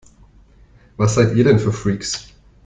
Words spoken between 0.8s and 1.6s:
Was seid ihr denn